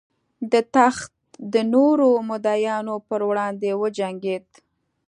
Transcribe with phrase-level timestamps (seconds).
[0.51, 1.11] د تخت
[1.53, 4.45] د نورو مدعیانو پر وړاندې وجنګېد.